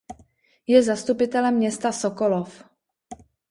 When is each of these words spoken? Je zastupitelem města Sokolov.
Je 0.67 0.83
zastupitelem 0.83 1.55
města 1.57 1.91
Sokolov. 1.91 2.63